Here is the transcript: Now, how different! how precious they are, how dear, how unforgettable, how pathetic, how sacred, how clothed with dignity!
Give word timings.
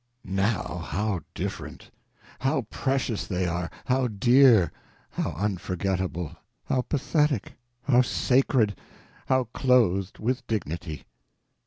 Now, 0.25 0.79
how 0.87 1.19
different! 1.35 1.91
how 2.39 2.63
precious 2.71 3.27
they 3.27 3.45
are, 3.45 3.69
how 3.85 4.07
dear, 4.07 4.71
how 5.11 5.33
unforgettable, 5.33 6.35
how 6.65 6.81
pathetic, 6.81 7.53
how 7.83 8.01
sacred, 8.01 8.75
how 9.27 9.43
clothed 9.53 10.17
with 10.17 10.47
dignity! 10.47 11.03